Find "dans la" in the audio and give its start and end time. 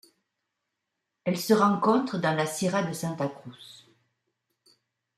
2.17-2.47